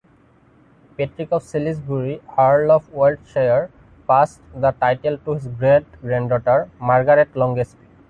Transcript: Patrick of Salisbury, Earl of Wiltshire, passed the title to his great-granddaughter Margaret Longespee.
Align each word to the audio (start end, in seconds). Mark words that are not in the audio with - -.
Patrick 0.97 1.31
of 1.31 1.43
Salisbury, 1.43 2.21
Earl 2.35 2.71
of 2.71 2.91
Wiltshire, 2.91 3.69
passed 4.07 4.41
the 4.55 4.71
title 4.71 5.19
to 5.19 5.33
his 5.35 5.45
great-granddaughter 5.45 6.71
Margaret 6.79 7.31
Longespee. 7.35 7.85